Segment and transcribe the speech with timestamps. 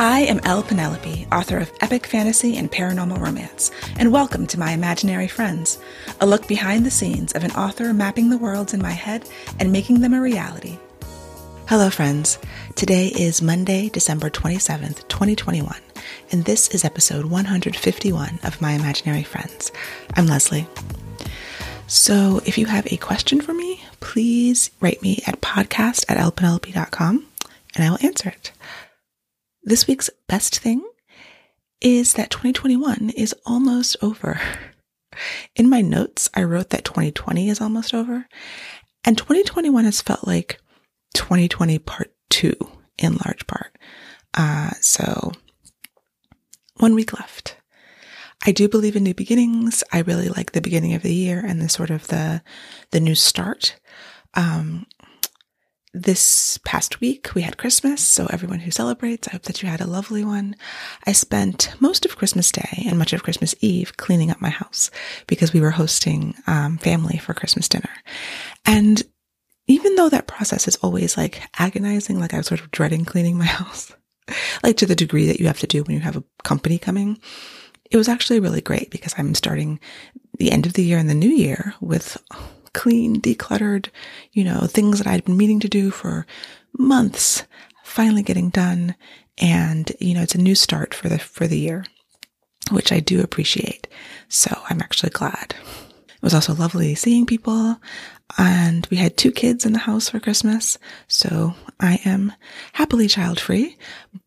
[0.00, 4.72] I am Elle Penelope, author of epic fantasy and paranormal romance, and welcome to my
[4.72, 5.78] imaginary friends,
[6.22, 9.28] a look behind the scenes of an author mapping the worlds in my head
[9.58, 10.78] and making them a reality.
[11.68, 12.38] Hello, friends.
[12.76, 15.76] Today is Monday, December 27th, 2021,
[16.32, 19.70] and this is episode 151 of My Imaginary Friends.
[20.16, 20.66] I'm Leslye.
[21.88, 27.26] So, if you have a question for me, please write me at podcast at ellepenelope.com
[27.74, 28.52] and I will answer it.
[29.62, 30.82] This week's best thing
[31.80, 34.40] is that 2021 is almost over.
[35.54, 38.26] In my notes, I wrote that 2020 is almost over,
[39.04, 40.60] and 2021 has felt like
[41.14, 42.54] 2020 part two
[42.96, 43.76] in large part.
[44.34, 45.32] Uh, so,
[46.76, 47.56] one week left.
[48.46, 49.84] I do believe in new beginnings.
[49.92, 52.42] I really like the beginning of the year and the sort of the
[52.92, 53.78] the new start.
[54.32, 54.86] Um,
[55.92, 59.80] this past week we had Christmas, so everyone who celebrates, I hope that you had
[59.80, 60.54] a lovely one.
[61.06, 64.90] I spent most of Christmas Day and much of Christmas Eve cleaning up my house
[65.26, 67.90] because we were hosting um, family for Christmas dinner.
[68.64, 69.02] And
[69.66, 73.36] even though that process is always like agonizing, like I was sort of dreading cleaning
[73.36, 73.92] my house,
[74.62, 77.18] like to the degree that you have to do when you have a company coming,
[77.90, 79.80] it was actually really great because I'm starting
[80.38, 82.16] the end of the year and the new year with
[82.72, 83.88] clean, decluttered,
[84.32, 86.26] you know, things that I'd been meaning to do for
[86.76, 87.44] months
[87.84, 88.94] finally getting done.
[89.38, 91.84] And, you know, it's a new start for the, for the year,
[92.70, 93.88] which I do appreciate.
[94.28, 95.54] So I'm actually glad.
[96.08, 97.80] It was also lovely seeing people.
[98.38, 100.78] And we had two kids in the house for Christmas.
[101.08, 102.32] So I am
[102.72, 103.76] happily child free,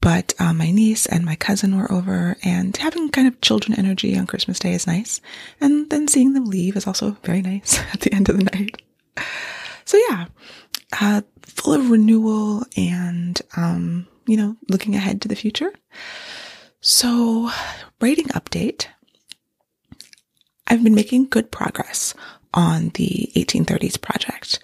[0.01, 4.17] but uh, my niece and my cousin were over and having kind of children energy
[4.17, 5.21] on Christmas Day is nice.
[5.61, 8.81] And then seeing them leave is also very nice at the end of the night.
[9.85, 10.25] So yeah,
[10.99, 15.71] uh, full of renewal and, um, you know, looking ahead to the future.
[16.81, 17.49] So
[18.01, 18.87] writing update.
[20.67, 22.13] I've been making good progress
[22.53, 24.59] on the 1830s project.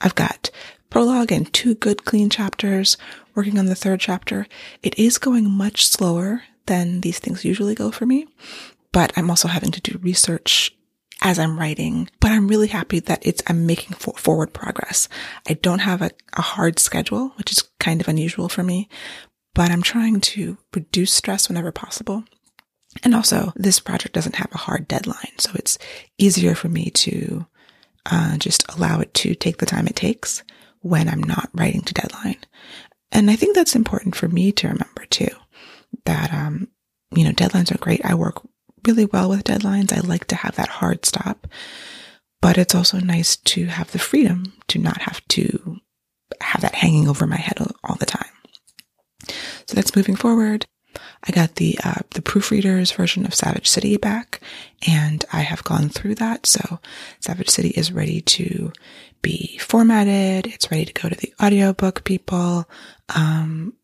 [0.00, 0.50] I've got
[0.90, 2.96] prologue and two good clean chapters,
[3.34, 4.46] working on the third chapter.
[4.82, 8.26] It is going much slower than these things usually go for me,
[8.92, 10.74] but I'm also having to do research
[11.20, 15.08] as I'm writing, but I'm really happy that it's, I'm making for, forward progress.
[15.48, 18.88] I don't have a, a hard schedule, which is kind of unusual for me,
[19.54, 22.24] but I'm trying to reduce stress whenever possible.
[23.02, 25.78] And also, this project doesn't have a hard deadline, so it's
[26.16, 27.46] easier for me to
[28.06, 30.42] uh, just allow it to take the time it takes
[30.80, 32.38] when I'm not writing to deadline.
[33.12, 35.28] And I think that's important for me to remember too,
[36.04, 36.68] that, um,
[37.14, 38.04] you know, deadlines are great.
[38.04, 38.40] I work
[38.86, 39.92] really well with deadlines.
[39.92, 41.46] I like to have that hard stop,
[42.40, 45.78] but it's also nice to have the freedom to not have to
[46.40, 48.30] have that hanging over my head all the time.
[49.66, 50.66] So that's moving forward.
[51.24, 54.40] I got the uh, the proofreader's version of Savage City back,
[54.86, 56.46] and I have gone through that.
[56.46, 56.80] So
[57.20, 58.72] Savage City is ready to
[59.22, 60.46] be formatted.
[60.46, 62.68] It's ready to go to the audiobook people.
[63.14, 63.74] Um,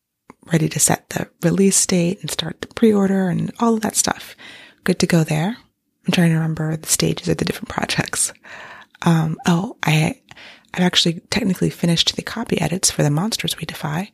[0.53, 4.37] ready to set the release date and start the pre-order and all of that stuff.
[4.85, 5.57] Good to go there.
[6.07, 8.33] I'm trying to remember the stages of the different projects.
[9.03, 10.21] Um, oh, I,
[10.75, 14.11] I've actually technically finished the copy edits for the Monsters We Defy,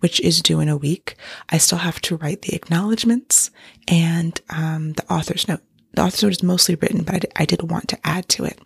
[0.00, 1.16] which is due in a week.
[1.50, 3.50] I still have to write the acknowledgments
[3.86, 5.60] and um, the author's note.
[5.92, 8.44] The author's note is mostly written, but I, d- I did want to add to
[8.44, 8.58] it.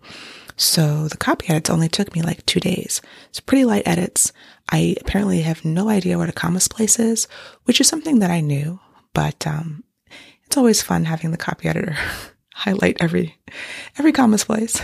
[0.57, 3.01] So the copy edits only took me like two days.
[3.31, 4.33] It's pretty light edits.
[4.71, 7.27] I apparently have no idea what a comma splice is,
[7.65, 8.79] which is something that I knew,
[9.15, 9.83] but um,
[10.45, 11.97] it's always fun having the copy editor
[12.55, 13.37] highlight every
[13.99, 14.81] every comma splice.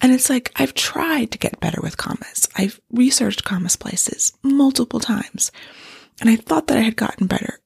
[0.00, 2.48] And it's like, I've tried to get better with commas.
[2.56, 5.50] I've researched comma splices multiple times.
[6.20, 7.58] And I thought that I had gotten better.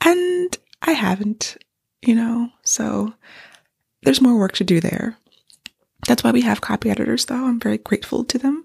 [0.00, 1.56] And I haven't,
[2.02, 2.50] you know?
[2.62, 3.14] So
[4.02, 5.16] there's more work to do there.
[6.06, 7.46] That's why we have copy editors, though.
[7.46, 8.64] I'm very grateful to them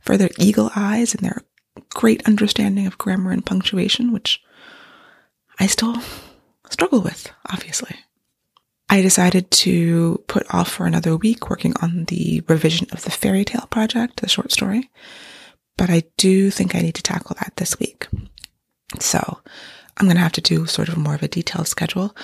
[0.00, 1.42] for their eagle eyes and their
[1.90, 4.42] great understanding of grammar and punctuation, which
[5.60, 5.96] I still
[6.70, 7.96] struggle with, obviously.
[8.90, 13.44] I decided to put off for another week working on the revision of the fairy
[13.44, 14.90] tale project, the short story,
[15.76, 18.08] but I do think I need to tackle that this week.
[18.98, 19.40] So
[19.96, 22.16] I'm going to have to do sort of more of a detailed schedule.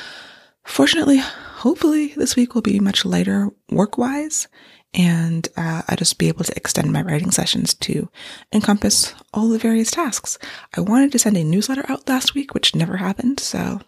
[0.64, 4.48] Fortunately, hopefully this week will be much lighter work wise
[4.94, 8.08] and uh, I'll just be able to extend my writing sessions to
[8.52, 10.38] encompass all the various tasks.
[10.76, 13.40] I wanted to send a newsletter out last week, which never happened.
[13.40, 13.80] So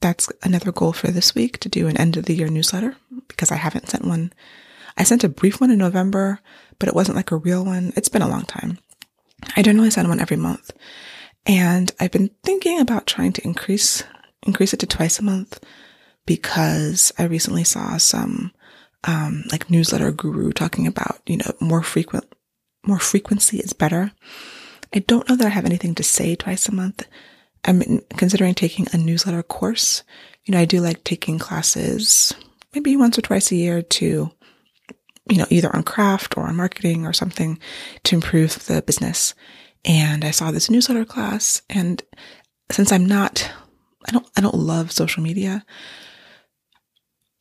[0.00, 2.96] that's another goal for this week to do an end of the year newsletter
[3.28, 4.32] because I haven't sent one.
[4.96, 6.40] I sent a brief one in November,
[6.78, 7.92] but it wasn't like a real one.
[7.96, 8.78] It's been a long time.
[9.56, 10.70] I generally send one every month.
[11.46, 14.02] And I've been thinking about trying to increase,
[14.42, 15.60] increase it to twice a month
[16.26, 18.52] because I recently saw some,
[19.04, 22.24] um, like newsletter guru talking about, you know, more frequent,
[22.84, 24.12] more frequency is better.
[24.94, 27.06] I don't know that I have anything to say twice a month.
[27.66, 30.04] I'm considering taking a newsletter course.
[30.44, 32.34] You know, I do like taking classes
[32.74, 34.30] maybe once or twice a year to,
[35.28, 37.58] you know, either on craft or on marketing or something
[38.04, 39.34] to improve the business.
[39.84, 42.02] And I saw this newsletter class and
[42.70, 43.50] since I'm not,
[44.06, 45.64] I don't, I don't love social media.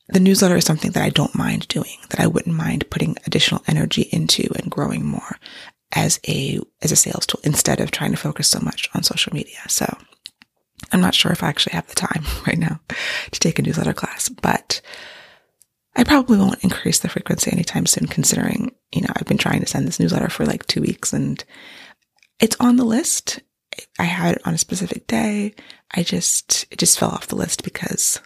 [0.09, 3.63] The newsletter is something that I don't mind doing, that I wouldn't mind putting additional
[3.67, 5.37] energy into and growing more
[5.93, 9.33] as a, as a sales tool instead of trying to focus so much on social
[9.33, 9.57] media.
[9.67, 9.97] So
[10.91, 12.79] I'm not sure if I actually have the time right now
[13.31, 14.81] to take a newsletter class, but
[15.95, 19.67] I probably won't increase the frequency anytime soon, considering, you know, I've been trying to
[19.67, 21.43] send this newsletter for like two weeks and
[22.39, 23.39] it's on the list.
[23.97, 25.55] I had it on a specific day.
[25.93, 28.19] I just, it just fell off the list because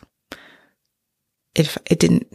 [1.55, 2.27] if it didn't,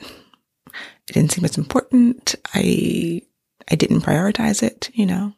[1.08, 2.36] it didn't seem as important.
[2.54, 3.22] I,
[3.70, 5.34] I didn't prioritize it, you know.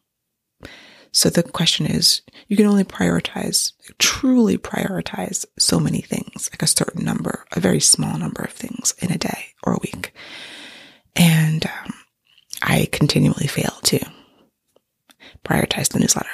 [1.16, 6.66] So the question is, you can only prioritize, truly prioritize so many things, like a
[6.66, 10.12] certain number, a very small number of things in a day or a week.
[11.16, 11.94] And um,
[12.60, 14.06] I continually fail to
[15.42, 16.28] prioritize the newsletter.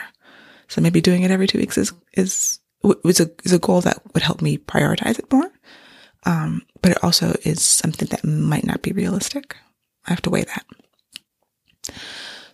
[0.66, 2.58] So maybe doing it every two weeks is, is,
[3.04, 5.52] is a, is a goal that would help me prioritize it more.
[6.26, 9.56] Um, but it also is something that might not be realistic.
[10.06, 10.66] I have to weigh that.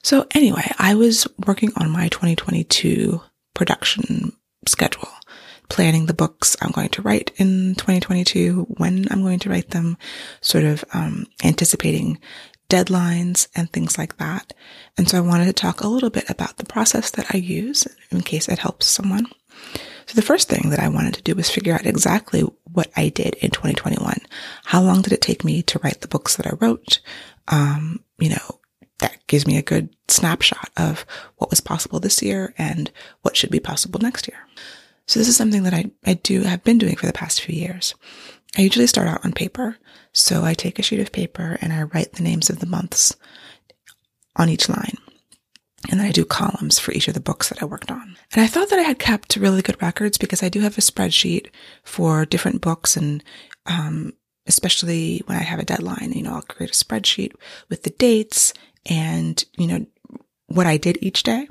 [0.03, 3.21] So anyway, I was working on my 2022
[3.55, 4.33] production
[4.67, 5.09] schedule,
[5.69, 9.97] planning the books I'm going to write in 2022, when I'm going to write them,
[10.41, 12.19] sort of um, anticipating
[12.69, 14.53] deadlines and things like that.
[14.97, 17.87] And so I wanted to talk a little bit about the process that I use
[18.11, 19.27] in case it helps someone.
[20.07, 23.09] So the first thing that I wanted to do was figure out exactly what I
[23.09, 24.19] did in 2021.
[24.65, 27.01] How long did it take me to write the books that I wrote?
[27.49, 28.61] Um, you know,
[28.99, 31.07] that gives me a good snapshot of
[31.37, 32.91] what was possible this year and
[33.23, 34.39] what should be possible next year.
[35.07, 37.55] So this is something that I, I do have been doing for the past few
[37.55, 37.95] years.
[38.57, 39.79] I usually start out on paper.
[40.13, 43.17] So I take a sheet of paper and I write the names of the months
[44.37, 44.97] on each line.
[45.91, 48.17] And then I do columns for each of the books that I worked on.
[48.33, 50.83] And I thought that I had kept really good records because I do have a
[50.83, 51.49] spreadsheet
[51.85, 53.23] for different books and,
[53.67, 54.13] um,
[54.47, 57.35] especially when I have a deadline, you know, I'll create a spreadsheet
[57.69, 58.53] with the dates
[58.89, 59.87] and, you know,
[60.47, 61.49] what I did each day.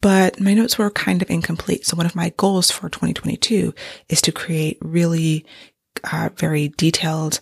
[0.00, 1.84] But my notes were kind of incomplete.
[1.84, 3.74] So one of my goals for 2022
[4.08, 5.44] is to create really
[6.12, 7.40] uh, very detailed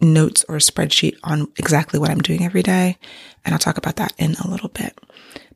[0.00, 2.98] notes or spreadsheet on exactly what I'm doing every day.
[3.44, 4.98] And I'll talk about that in a little bit.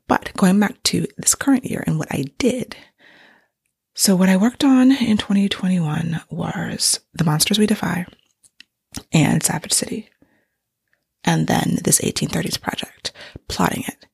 [0.09, 2.77] But going back to this current year and what I did.
[3.95, 8.07] So what I worked on in 2021 was The Monsters We Defy
[9.13, 10.09] and Savage City
[11.27, 13.13] and then this 1830s project,
[13.49, 14.07] plotting it.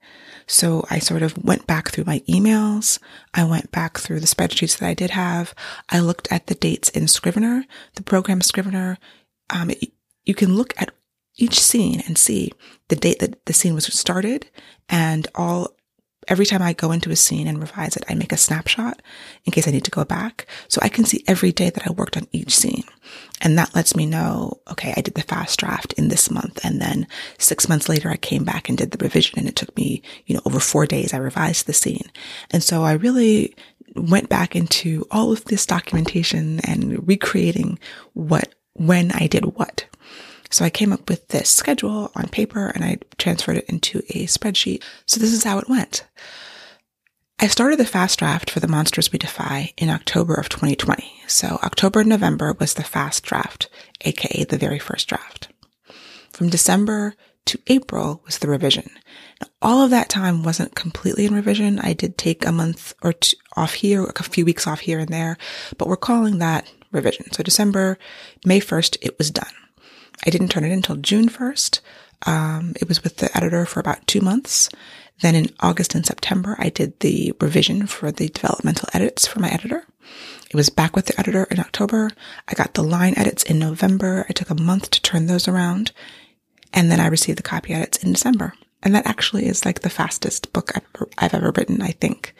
[0.46, 2.98] So I sort of went back through my emails.
[3.32, 5.54] I went back through the spreadsheets that I did have.
[5.88, 7.64] I looked at the dates in Scrivener,
[7.94, 8.98] the program Scrivener.
[9.50, 9.92] Um, it,
[10.24, 10.92] you can look at
[11.36, 12.52] each scene and see
[12.88, 14.50] the date that the scene was started
[14.88, 15.68] and all
[16.28, 19.02] every time I go into a scene and revise it, I make a snapshot
[19.44, 20.46] in case I need to go back.
[20.68, 22.84] So I can see every day that I worked on each scene.
[23.40, 26.64] And that lets me know, okay, I did the fast draft in this month.
[26.64, 27.06] And then
[27.38, 30.34] six months later, I came back and did the revision and it took me, you
[30.34, 31.12] know, over four days.
[31.12, 32.10] I revised the scene.
[32.50, 33.54] And so I really
[33.94, 37.78] went back into all of this documentation and recreating
[38.14, 39.86] what, when I did what.
[40.52, 44.26] So I came up with this schedule on paper and I transferred it into a
[44.26, 44.82] spreadsheet.
[45.06, 46.04] So this is how it went.
[47.40, 51.10] I started the fast draft for the Monsters We Defy in October of 2020.
[51.26, 53.68] So October and November was the fast draft,
[54.02, 55.48] aka the very first draft.
[56.30, 57.14] From December
[57.46, 58.90] to April was the revision.
[59.40, 61.78] Now, all of that time wasn't completely in revision.
[61.80, 65.08] I did take a month or two off here, a few weeks off here and
[65.08, 65.36] there,
[65.78, 67.32] but we're calling that revision.
[67.32, 67.98] So December,
[68.44, 69.52] May 1st, it was done.
[70.24, 71.80] I didn't turn it in until June 1st.
[72.26, 74.68] Um, it was with the editor for about two months.
[75.20, 79.48] Then in August and September, I did the revision for the developmental edits for my
[79.50, 79.86] editor.
[80.50, 82.10] It was back with the editor in October.
[82.48, 84.26] I got the line edits in November.
[84.28, 85.92] I took a month to turn those around.
[86.74, 88.54] And then I received the copy edits in December.
[88.82, 92.34] And that actually is like the fastest book I've ever, I've ever written, I think.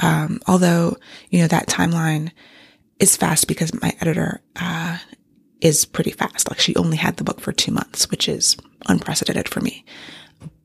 [0.00, 0.96] Um, although,
[1.30, 2.32] you know, that timeline
[2.98, 4.98] is fast because my editor, uh,
[5.60, 6.48] is pretty fast.
[6.50, 8.56] Like she only had the book for two months, which is
[8.88, 9.84] unprecedented for me.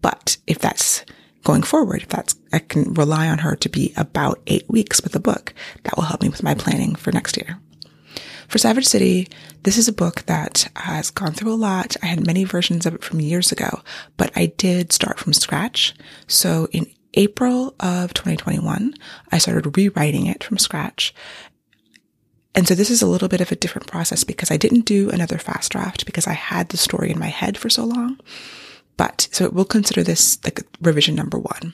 [0.01, 1.03] But if that's
[1.43, 5.15] going forward, if that's, I can rely on her to be about eight weeks with
[5.15, 5.53] a book.
[5.83, 7.59] That will help me with my planning for next year.
[8.47, 9.27] For Savage City,
[9.63, 11.95] this is a book that has gone through a lot.
[12.03, 13.81] I had many versions of it from years ago,
[14.17, 15.95] but I did start from scratch.
[16.27, 16.85] So in
[17.15, 18.93] April of 2021,
[19.31, 21.13] I started rewriting it from scratch.
[22.55, 25.09] And so this is a little bit of a different process because I didn't do
[25.09, 28.19] another fast draft because I had the story in my head for so long.
[28.97, 31.73] But so we'll consider this like revision number one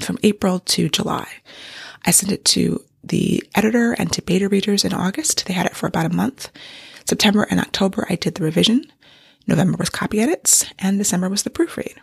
[0.00, 1.28] from April to July.
[2.04, 5.46] I sent it to the editor and to beta readers in August.
[5.46, 6.50] They had it for about a month.
[7.04, 8.84] September and October, I did the revision.
[9.46, 11.98] November was copy edits and December was the proofread.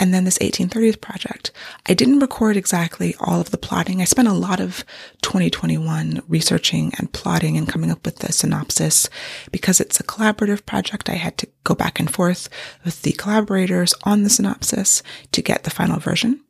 [0.00, 1.52] And then this 1830s project.
[1.86, 4.00] I didn't record exactly all of the plotting.
[4.00, 4.82] I spent a lot of
[5.20, 9.10] 2021 researching and plotting and coming up with the synopsis
[9.52, 11.10] because it's a collaborative project.
[11.10, 12.48] I had to go back and forth
[12.82, 15.02] with the collaborators on the synopsis
[15.32, 16.40] to get the final version.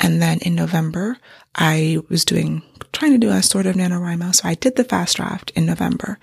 [0.00, 1.18] And then in November,
[1.54, 2.62] I was doing,
[2.92, 4.34] trying to do a sort of NaNoWriMo.
[4.34, 6.18] So I did the fast draft in November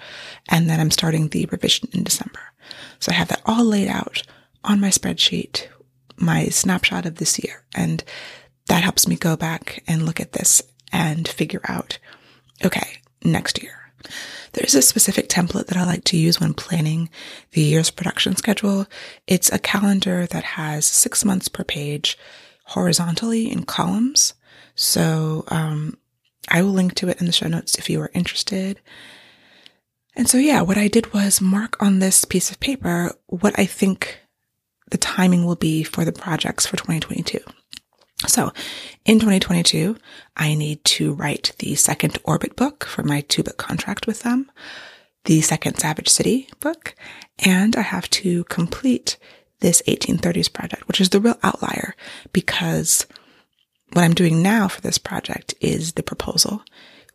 [0.49, 2.39] and then I'm starting the revision in December.
[2.99, 4.23] So I have that all laid out
[4.63, 5.67] on my spreadsheet,
[6.17, 7.63] my snapshot of this year.
[7.75, 8.03] And
[8.67, 11.97] that helps me go back and look at this and figure out,
[12.63, 13.91] okay, next year.
[14.53, 17.09] There's a specific template that I like to use when planning
[17.51, 18.87] the year's production schedule.
[19.27, 22.17] It's a calendar that has six months per page
[22.67, 24.33] horizontally in columns.
[24.75, 25.97] So um,
[26.47, 28.79] I will link to it in the show notes if you are interested.
[30.15, 33.65] And so, yeah, what I did was mark on this piece of paper what I
[33.65, 34.19] think
[34.91, 37.39] the timing will be for the projects for 2022.
[38.27, 38.51] So
[39.03, 39.97] in 2022,
[40.37, 44.49] I need to write the second Orbit book for my two book contract with them,
[45.25, 46.95] the second Savage City book,
[47.39, 49.17] and I have to complete
[49.59, 51.95] this 1830s project, which is the real outlier
[52.33, 53.05] because
[53.93, 56.63] what I'm doing now for this project is the proposal.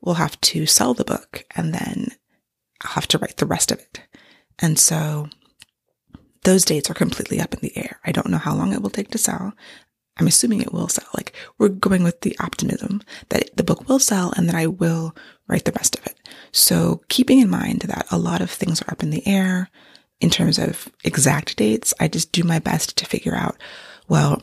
[0.01, 2.09] We'll have to sell the book and then
[2.83, 4.03] I'll have to write the rest of it.
[4.59, 5.29] And so
[6.43, 8.01] those dates are completely up in the air.
[8.05, 9.53] I don't know how long it will take to sell.
[10.17, 11.09] I'm assuming it will sell.
[11.15, 15.15] Like we're going with the optimism that the book will sell and that I will
[15.47, 16.17] write the rest of it.
[16.53, 19.71] So keeping in mind that a lot of things are up in the air,
[20.21, 21.95] in terms of exact dates.
[21.99, 23.57] I just do my best to figure out,
[24.09, 24.41] well,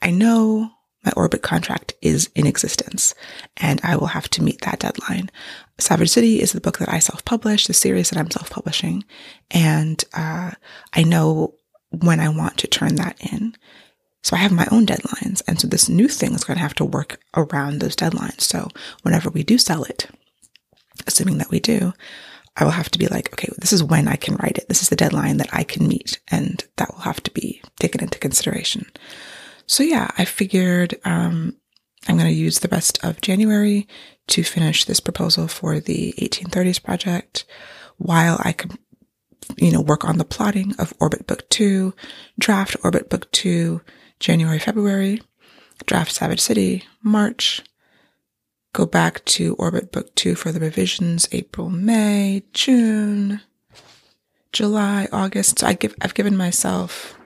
[0.00, 0.70] I know
[1.04, 3.14] my orbit contract is in existence
[3.56, 5.30] and I will have to meet that deadline.
[5.78, 9.04] Savage City is the book that I self-publish, the series that I'm self-publishing.
[9.50, 10.52] And, uh,
[10.92, 11.54] I know
[11.90, 13.54] when I want to turn that in.
[14.22, 15.42] So I have my own deadlines.
[15.46, 18.42] And so this new thing is going to have to work around those deadlines.
[18.42, 18.68] So
[19.02, 20.06] whenever we do sell it,
[21.06, 21.92] assuming that we do,
[22.56, 24.68] I will have to be like, okay, this is when I can write it.
[24.68, 26.20] This is the deadline that I can meet.
[26.30, 28.86] And that will have to be taken into consideration.
[29.66, 31.56] So yeah, I figured, um,
[32.08, 33.88] I'm going to use the rest of January
[34.28, 37.44] to finish this proposal for the 1830s project
[37.98, 38.72] while I can,
[39.56, 41.94] you know, work on the plotting of Orbit Book 2,
[42.38, 43.80] draft Orbit Book 2,
[44.20, 45.20] January, February,
[45.86, 47.62] draft Savage City, March,
[48.72, 53.40] go back to Orbit Book 2 for the revisions April, May, June,
[54.52, 55.58] July, August.
[55.58, 57.18] So I give, I've given myself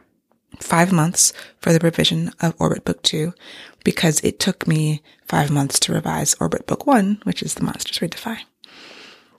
[0.61, 3.33] five months for the revision of Orbit Book 2
[3.87, 8.01] because it took me five months to revise Orbit Book 1, which is The Monsters
[8.01, 8.39] We Defy.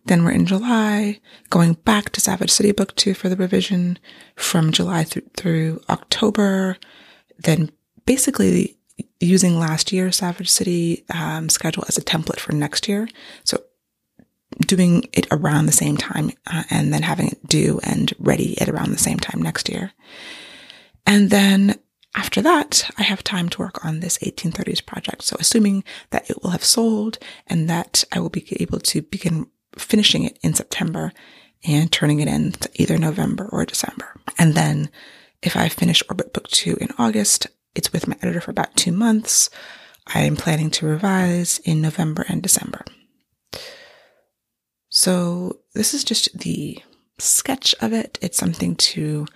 [0.06, 4.00] Then we're in July, going back to Savage City Book 2 for the revision
[4.38, 6.78] from July through, through October.
[7.38, 7.72] Then
[8.06, 8.78] basically
[9.20, 13.10] using last year's Savage City um, schedule as a template for next year.
[13.44, 13.62] So
[14.66, 18.70] doing it around the same time uh, and then having it due and ready at
[18.70, 19.92] around the same time next year.
[21.06, 21.76] And then
[22.18, 25.22] after that, I have time to work on this 1830s project.
[25.22, 29.46] So assuming that it will have sold and that I will be able to begin
[29.78, 31.14] finishing it in September
[31.64, 34.16] and turning it in either November or December.
[34.40, 34.90] And then
[35.44, 37.46] if I finish Orbit Book 2 in August,
[37.76, 39.52] it's with my editor for about two months.
[40.08, 42.84] I'm planning to revise in November and December.
[44.90, 46.82] So this is just the
[47.20, 48.18] sketch of it.
[48.24, 49.28] It's something to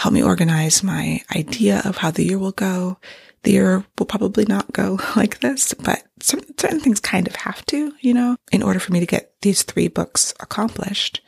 [0.00, 2.96] help me organize my idea of how the year will go.
[3.42, 7.66] The year will probably not go like this, but certain, certain things kind of have
[7.66, 11.20] to, you know, in order for me to get these three books accomplished.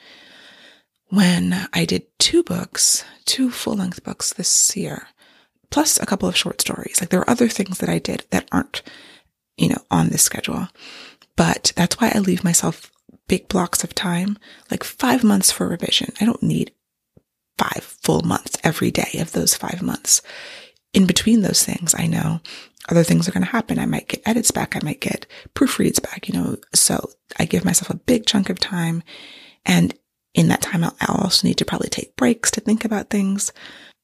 [1.09, 5.07] When I did two books, two full length books this year,
[5.69, 6.99] plus a couple of short stories.
[6.99, 8.81] Like there are other things that I did that aren't,
[9.59, 10.69] you know, on this schedule.
[11.37, 12.91] But that's why I leave myself
[13.29, 14.39] big blocks of time,
[14.71, 16.15] like five months for revision.
[16.23, 16.73] I don't need
[17.59, 20.23] five full months every day of those five months.
[20.93, 22.41] in between those things, I know
[22.89, 23.79] other things are going to happen.
[23.79, 24.75] I might get edits back.
[24.77, 26.57] I might get proofreads back, you know.
[26.75, 29.03] So I give myself a big chunk of time.
[29.65, 29.95] And
[30.35, 33.53] in that time, I'll, I'll also need to probably take breaks to think about things.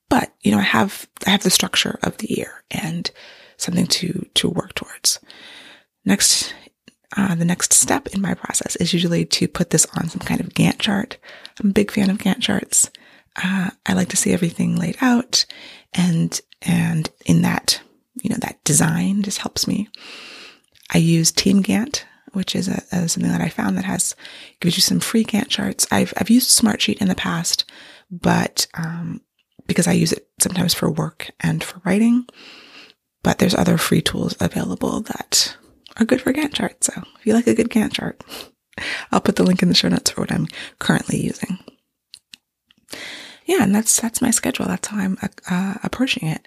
[0.09, 3.11] But, you know, I have, I have the structure of the year and
[3.57, 5.21] something to, to work towards.
[6.05, 6.55] Next,
[7.17, 10.41] uh, the next step in my process is usually to put this on some kind
[10.41, 11.19] of Gantt chart.
[11.61, 12.91] I'm a big fan of Gantt charts.
[13.43, 15.47] Uh, I like to see everything laid out
[15.95, 17.81] and, and in that
[18.23, 19.89] you know, that design just helps me.
[20.93, 24.15] I use Team Gantt, which is a, a, something that I found that has
[24.61, 25.87] gives you some free Gantt charts.
[25.91, 27.65] I've I've used Smartsheet in the past,
[28.11, 29.21] but um,
[29.67, 32.27] because I use it sometimes for work and for writing,
[33.23, 35.57] but there's other free tools available that
[35.97, 36.87] are good for Gantt charts.
[36.87, 38.23] So if you like a good Gantt chart,
[39.13, 40.47] I'll put the link in the show notes for what I'm
[40.79, 41.59] currently using.
[43.49, 44.67] Yeah, and that's that's my schedule.
[44.67, 45.17] That's how I'm
[45.51, 46.47] uh, approaching it.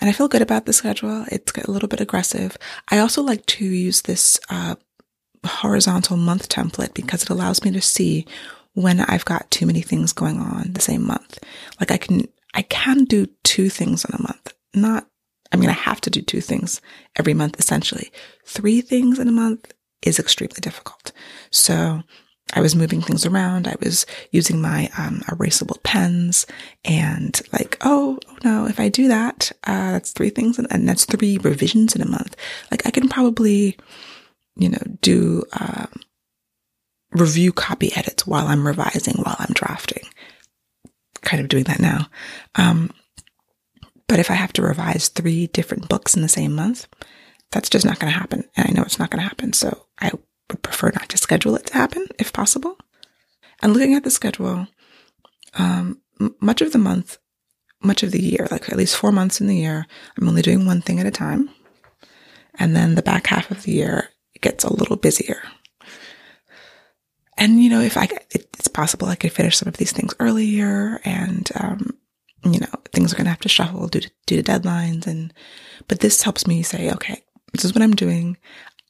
[0.00, 1.26] And I feel good about the schedule.
[1.30, 2.56] It's a little bit aggressive.
[2.88, 4.76] I also like to use this uh,
[5.44, 8.26] horizontal month template because it allows me to see
[8.74, 11.40] when I've got too many things going on the same month.
[11.80, 14.54] Like I can, I can do two things in a month.
[14.72, 15.08] Not,
[15.52, 16.80] I mean, I have to do two things
[17.16, 18.12] every month essentially.
[18.46, 21.10] Three things in a month is extremely difficult.
[21.50, 22.02] So
[22.52, 23.68] I was moving things around.
[23.68, 26.46] I was using my um, erasable pens
[26.84, 30.88] and like, oh, oh no, if I do that, uh, that's three things and, and,
[30.88, 32.36] that's three revisions in a month.
[32.70, 33.78] Like I can probably,
[34.56, 35.88] you know, do um,
[37.12, 40.02] review copy edits while I'm revising, while I'm drafting.
[41.22, 42.08] Kind of doing that now.
[42.56, 42.90] Um,
[44.08, 46.88] but if I have to revise three different books in the same month,
[47.52, 48.44] that's just not going to happen.
[48.56, 49.52] And I know it's not going to happen.
[49.52, 50.10] So I
[50.50, 52.76] would prefer not to schedule it to happen if possible.
[53.62, 54.66] And looking at the schedule,
[55.54, 57.18] um, m- much of the month,
[57.82, 59.86] much of the year, like at least four months in the year,
[60.18, 61.50] I'm only doing one thing at a time.
[62.58, 65.42] And then the back half of the year, gets a little busier.
[67.36, 71.00] And, you know, if I, it's possible I could finish some of these things earlier
[71.04, 71.96] and, um,
[72.44, 75.06] you know, things are going to have to shuffle due to, due to deadlines.
[75.06, 75.32] And,
[75.88, 77.22] but this helps me say, okay,
[77.52, 78.36] this is what I'm doing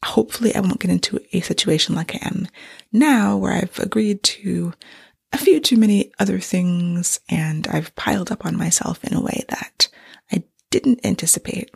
[0.04, 2.48] hopefully I won't get into a situation like I am
[2.92, 4.72] now where I've agreed to
[5.32, 9.44] a few too many other things and I've piled up on myself in a way
[9.48, 9.88] that
[10.32, 11.70] I didn't anticipate.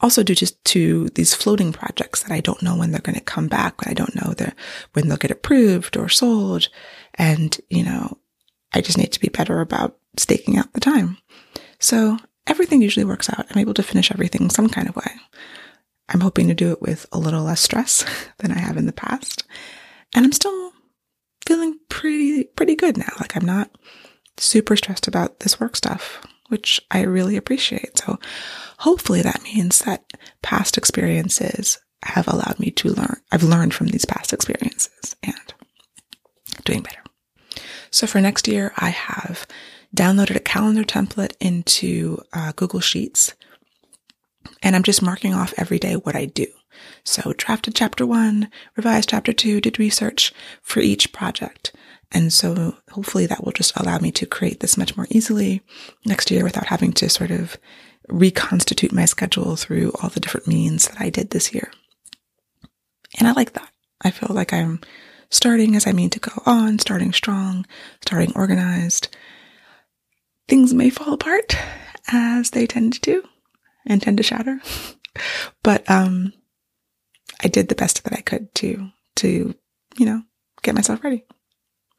[0.00, 3.24] Also due to, to these floating projects that I don't know when they're going to
[3.24, 3.76] come back.
[3.86, 4.52] I don't know the,
[4.92, 6.68] when they'll get approved or sold.
[7.14, 8.18] And, you know,
[8.74, 11.16] I just need to be better about staking out the time.
[11.80, 13.46] So everything usually works out.
[13.50, 15.10] I'm able to finish everything some kind of way.
[16.08, 18.04] I'm hoping to do it with a little less stress
[18.38, 19.44] than I have in the past.
[20.14, 20.72] And I'm still
[21.46, 23.12] feeling pretty, pretty good now.
[23.20, 23.70] Like I'm not
[24.36, 27.98] super stressed about this work stuff, which I really appreciate.
[27.98, 28.18] So
[28.78, 30.04] hopefully that means that
[30.42, 33.20] past experiences have allowed me to learn.
[33.32, 35.54] I've learned from these past experiences and
[36.64, 37.02] doing better.
[37.90, 39.46] So for next year, I have
[39.96, 43.34] downloaded a calendar template into uh, Google Sheets
[44.62, 46.46] and I'm just marking off every day what I do.
[47.04, 51.72] So drafted chapter one, revised chapter two, did research for each project.
[52.12, 55.62] And so hopefully that will just allow me to create this much more easily
[56.04, 57.56] next year without having to sort of
[58.08, 61.70] reconstitute my schedule through all the different means that I did this year.
[63.18, 63.70] And I like that.
[64.02, 64.80] I feel like I'm
[65.30, 67.66] starting as I mean to go on, starting strong,
[68.02, 69.08] starting organized.
[70.46, 71.56] Things may fall apart
[72.08, 73.28] as they tend to do
[73.86, 74.60] and tend to shatter.
[75.62, 76.32] but um,
[77.42, 79.54] I did the best that I could to to
[79.96, 80.22] you know
[80.62, 81.24] get myself ready.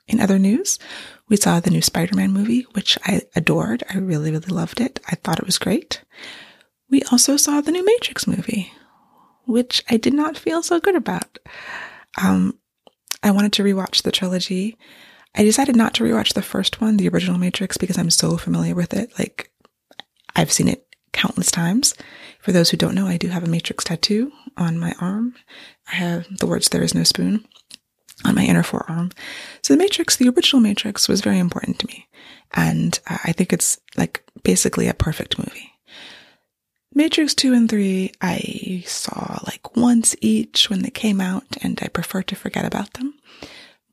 [0.07, 0.79] In other news,
[1.27, 3.83] we saw the new Spider-Man movie, which I adored.
[3.89, 5.01] I really, really loved it.
[5.11, 6.01] I thought it was great.
[6.89, 8.71] We also saw the new Matrix movie,
[9.45, 11.39] which I did not feel so good about.
[12.21, 12.57] Um,
[13.21, 14.77] I wanted to rewatch the trilogy.
[15.35, 18.75] I decided not to rewatch the first one, the original Matrix, because I'm so familiar
[18.75, 19.11] with it.
[19.19, 19.51] Like,
[20.37, 21.93] I've seen it countless times.
[22.39, 25.35] For those who don't know, I do have a matrix tattoo on my arm.
[25.91, 27.45] I have the words there is no spoon
[28.25, 29.11] on my inner forearm.
[29.61, 32.07] So the matrix, the original matrix was very important to me.
[32.53, 35.71] And uh, I think it's like basically a perfect movie.
[36.93, 41.89] Matrix 2 and 3, I saw like once each when they came out and I
[41.89, 43.13] prefer to forget about them.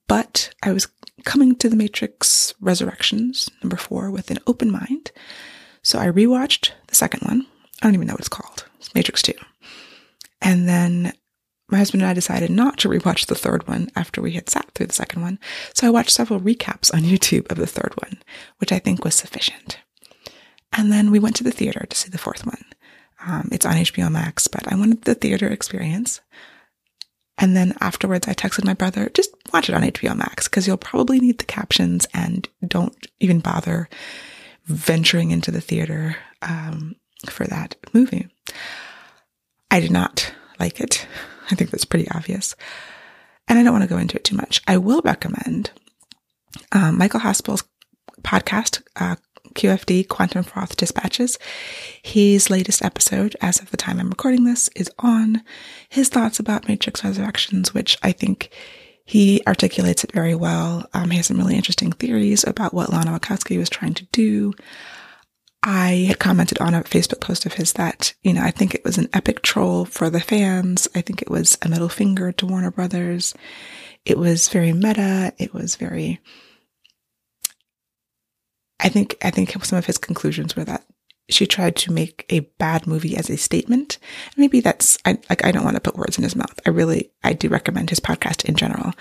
[0.06, 0.88] But I was
[1.24, 5.10] coming to the Matrix Resurrections, number 4, with an open mind
[5.84, 7.46] so I rewatched the second one.
[7.80, 8.64] I don't even know what it's called.
[8.78, 9.34] It's Matrix 2.
[10.40, 11.12] And then
[11.68, 14.70] my husband and I decided not to rewatch the third one after we had sat
[14.72, 15.38] through the second one.
[15.74, 18.22] So I watched several recaps on YouTube of the third one,
[18.58, 19.78] which I think was sufficient.
[20.72, 22.64] And then we went to the theater to see the fourth one.
[23.26, 26.20] Um, it's on HBO Max, but I wanted the theater experience.
[27.38, 30.76] And then afterwards, I texted my brother, just watch it on HBO Max because you'll
[30.76, 33.88] probably need the captions and don't even bother
[34.66, 36.96] venturing into the theater um,
[37.28, 38.28] for that movie.
[39.70, 41.06] I did not like it.
[41.50, 42.54] I think that's pretty obvious.
[43.48, 44.62] And I don't want to go into it too much.
[44.66, 45.70] I will recommend
[46.72, 47.64] um, Michael Haspil's
[48.22, 49.16] podcast, uh,
[49.54, 51.38] QFD Quantum Froth Dispatches.
[52.02, 55.42] His latest episode, as of the time I'm recording this, is on
[55.88, 58.50] his thoughts about Matrix Resurrections, which I think
[59.04, 60.86] he articulates it very well.
[60.94, 64.54] Um, he has some really interesting theories about what Lana Wachowski was trying to do.
[65.62, 68.84] I had commented on a Facebook post of his that, you know, I think it
[68.84, 70.88] was an epic troll for the fans.
[70.94, 73.34] I think it was a middle finger to Warner Brothers.
[74.04, 75.32] It was very meta.
[75.38, 76.20] It was very,
[78.80, 80.84] I think, I think some of his conclusions were that
[81.28, 83.98] she tried to make a bad movie as a statement.
[84.36, 86.58] Maybe that's, I, like, I don't want to put words in his mouth.
[86.66, 88.92] I really, I do recommend his podcast in general.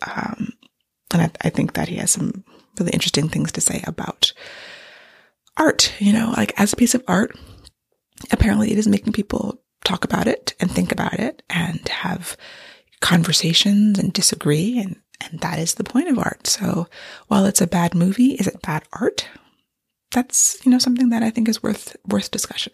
[0.00, 0.52] Um,
[1.12, 2.44] and I, I think that he has some
[2.78, 4.32] really interesting things to say about
[5.58, 7.38] art, you know, like as a piece of art,
[8.30, 12.36] apparently it is making people talk about it and think about it and have
[13.00, 14.78] conversations and disagree.
[14.78, 16.46] And, and that is the point of art.
[16.46, 16.88] So
[17.28, 19.28] while it's a bad movie, is it bad art?
[20.12, 22.72] That's, you know, something that I think is worth, worth discussion.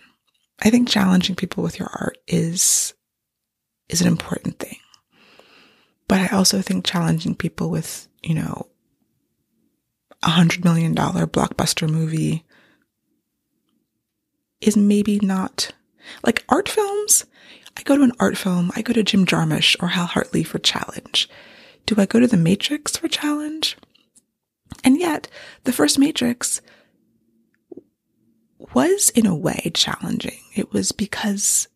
[0.60, 2.94] I think challenging people with your art is,
[3.88, 4.76] is an important thing.
[6.08, 8.66] But I also think challenging people with, you know,
[10.22, 12.44] a hundred million dollar blockbuster movie
[14.60, 15.70] is maybe not
[16.24, 17.24] like art films.
[17.76, 20.58] I go to an art film, I go to Jim Jarmusch or Hal Hartley for
[20.58, 21.28] challenge.
[21.86, 23.76] Do I go to The Matrix for challenge?
[24.82, 25.28] And yet,
[25.64, 26.60] the first Matrix
[28.74, 30.38] was in a way challenging.
[30.54, 31.68] It was because,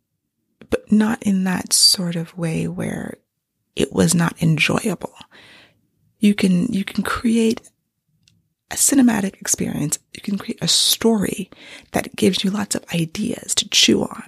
[0.70, 3.18] but not in that sort of way where
[3.74, 5.14] it was not enjoyable.
[6.18, 7.70] You can, you can create
[8.70, 9.98] a cinematic experience.
[10.14, 11.50] You can create a story
[11.92, 14.24] that gives you lots of ideas to chew on.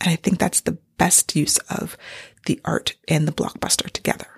[0.00, 1.96] And I think that's the best use of
[2.46, 4.28] the art and the blockbuster together.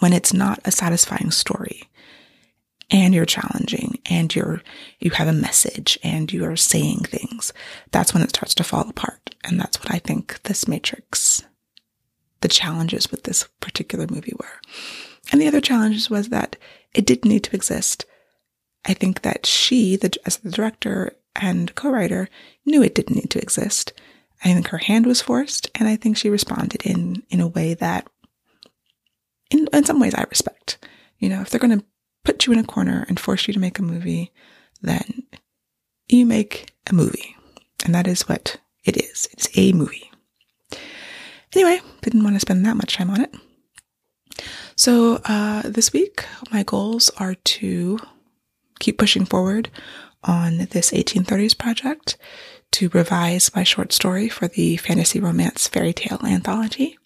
[0.00, 1.82] When it's not a satisfying story
[2.90, 4.62] and you're challenging and you're,
[4.98, 7.52] you have a message and you are saying things,
[7.90, 9.34] that's when it starts to fall apart.
[9.44, 11.44] And that's what I think this Matrix,
[12.40, 14.60] the challenges with this particular movie were.
[15.30, 16.56] And the other challenges was that
[16.94, 18.06] it didn't need to exist.
[18.86, 22.28] I think that she, the, as the director and co-writer,
[22.64, 23.92] knew it didn't need to exist.
[24.44, 27.74] I think her hand was forced, and I think she responded in in a way
[27.74, 28.08] that,
[29.50, 30.78] in in some ways, I respect.
[31.18, 31.84] You know, if they're going to
[32.24, 34.32] put you in a corner and force you to make a movie,
[34.82, 35.24] then
[36.08, 37.36] you make a movie,
[37.84, 39.28] and that is what it is.
[39.32, 40.10] It's a movie.
[41.54, 43.34] Anyway, didn't want to spend that much time on it.
[44.76, 47.98] So, uh, this week, my goals are to
[48.78, 49.70] keep pushing forward
[50.24, 52.16] on this 1830s project,
[52.72, 56.98] to revise my short story for the fantasy romance fairy tale anthology.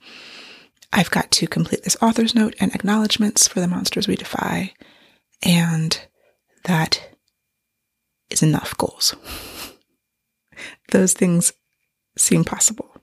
[0.92, 4.74] I've got to complete this author's note and acknowledgments for the monsters we defy,
[5.42, 6.00] and
[6.64, 7.16] that
[8.30, 9.14] is enough goals.
[10.90, 11.52] Those things
[12.16, 12.94] seem possible,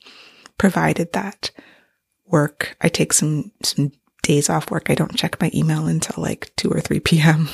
[0.58, 1.52] provided that
[2.25, 3.91] work, I take some, some
[4.23, 7.49] days off work, I don't check my email until like 2 or 3 p.m.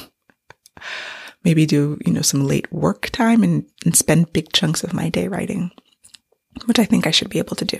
[1.43, 5.09] Maybe do, you know, some late work time and, and spend big chunks of my
[5.09, 5.71] day writing,
[6.65, 7.79] which I think I should be able to do.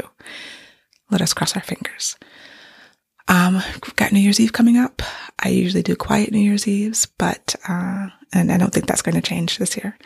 [1.10, 2.16] Let us cross our fingers.
[3.28, 5.02] Um, we've got New Year's Eve coming up.
[5.40, 9.16] I usually do quiet New Year's Eves, but, uh, and I don't think that's going
[9.16, 9.98] to change this year.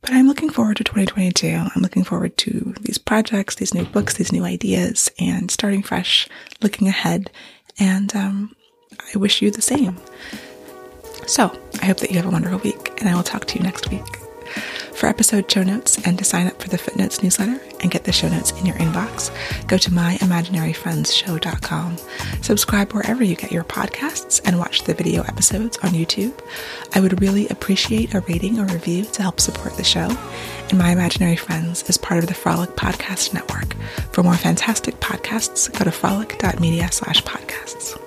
[0.00, 1.46] But I'm looking forward to 2022.
[1.48, 6.28] I'm looking forward to these projects, these new books, these new ideas, and starting fresh,
[6.60, 7.30] looking ahead,
[7.78, 8.56] and um,
[9.14, 9.96] I wish you the same.
[11.26, 13.62] So, I hope that you have a wonderful week, and I will talk to you
[13.62, 14.21] next week.
[15.02, 18.12] For episode show notes and to sign up for the Footnotes newsletter and get the
[18.12, 19.32] show notes in your inbox,
[19.66, 21.96] go to myimaginaryfriendsshow.com.
[22.40, 26.38] Subscribe wherever you get your podcasts and watch the video episodes on YouTube.
[26.94, 30.16] I would really appreciate a rating or review to help support the show.
[30.70, 33.74] And My Imaginary Friends is part of the Frolic Podcast Network.
[34.12, 37.98] For more fantastic podcasts, go to frolic.media slash podcasts.